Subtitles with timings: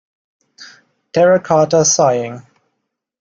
[1.13, 2.41] Terracotta Sighing.